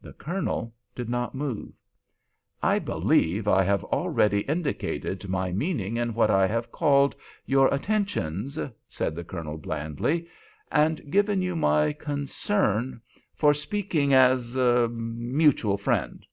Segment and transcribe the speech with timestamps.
[0.00, 1.72] The Colonel did not move.
[2.62, 8.60] "I believe I have already indicated my meaning in what I have called 'your attentions,'"
[8.88, 10.28] said the Colonel, blandly,
[10.70, 13.00] "and given you my 'concern'
[13.34, 16.24] for speaking as—er—er mutual friend.